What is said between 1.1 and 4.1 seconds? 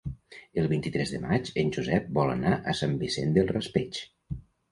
de maig en Josep vol anar a Sant Vicent del Raspeig.